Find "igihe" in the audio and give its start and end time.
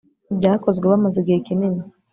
1.19-1.39